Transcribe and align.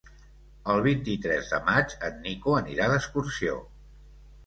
El 0.73 0.81
vint-i-tres 0.87 1.53
de 1.53 1.61
maig 1.69 1.95
en 2.09 2.19
Nico 2.25 2.59
anirà 2.65 2.91
d'excursió. 2.97 3.63